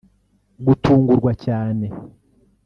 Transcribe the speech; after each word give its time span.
gutungurwa 0.65 1.31
cyane 1.45 1.85